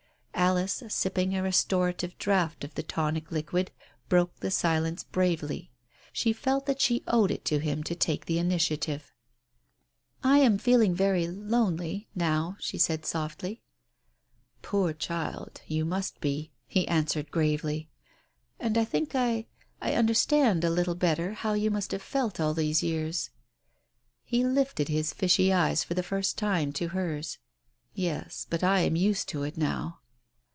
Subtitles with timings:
[0.51, 3.69] Alice, sipping a restorative draught of the tonic liquid,
[4.09, 5.69] broke the silence bravely.
[6.11, 9.13] She felt that she owed it to him to take the initiative.
[10.23, 10.57] Digitized by Google THE TELEGRAM 21 "I am
[10.89, 13.61] feeling very lonely— now," she said softly.
[14.63, 17.87] "Poor child, you must be," he answered gravely.
[18.59, 19.45] "And I think I—
[19.81, 23.29] I understand a little better how you must have felt all these years."
[24.23, 27.37] He lifted his fishy eyes for the first time to hers.
[27.93, 29.99] "Yes, but I am used to it, now."